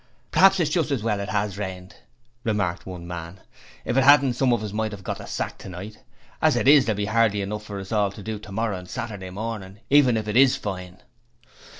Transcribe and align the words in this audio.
'P'raps 0.31 0.59
it's 0.59 0.71
just 0.71 0.89
as 0.89 1.03
well 1.03 1.19
it 1.19 1.29
'as 1.31 1.59
rained,' 1.59 1.97
remarked 2.43 2.87
one 2.87 3.05
man. 3.05 3.39
'If 3.85 3.97
it 3.97 4.03
'adn't 4.03 4.33
some 4.35 4.51
of 4.51 4.63
us 4.63 4.73
might 4.73 4.93
'ave 4.95 5.03
got 5.03 5.19
the 5.19 5.27
sack 5.27 5.59
tonight. 5.59 5.99
As 6.41 6.55
it 6.55 6.67
is, 6.67 6.85
there'll 6.87 6.97
be 6.97 7.05
hardly 7.05 7.43
enough 7.43 7.65
for 7.65 7.75
all 7.75 7.81
of 7.81 7.91
us 7.91 8.15
to 8.15 8.23
do 8.23 8.39
tomorrer 8.39 8.73
and 8.79 8.89
Saturday 8.89 9.29
mornin' 9.29 9.79
even 9.91 10.17
if 10.17 10.27
it 10.27 10.35
is 10.37 10.55
fine.' 10.55 11.03